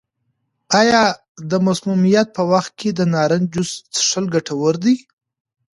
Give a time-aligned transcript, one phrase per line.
[0.79, 1.03] آیا
[1.49, 4.95] د مسمومیت په وخت کې د نارنج جوس څښل ګټور دي؟